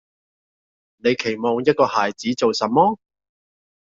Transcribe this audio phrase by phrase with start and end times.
[0.97, 2.97] 你期望一個孩子做什麼？